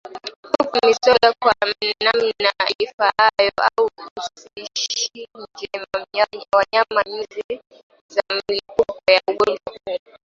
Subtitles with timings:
[0.53, 1.53] Tupa mizoga kwa
[2.03, 3.29] namna inayofaa
[3.77, 5.27] au usichinje
[6.55, 7.59] wanyama nyakati
[8.09, 10.17] za mlipuko wa ugonjwa huu